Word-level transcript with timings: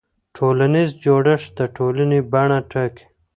ټولنیز 0.35 0.89
جوړښت 1.03 1.49
د 1.57 1.59
ټولنې 1.75 2.19
بڼه 2.31 2.59
ټاکي. 2.71 3.05